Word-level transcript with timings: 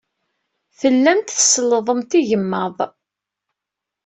Tellamt 0.79 1.29
tsellḍemt 1.37 2.11
igmaḍ. 2.19 2.77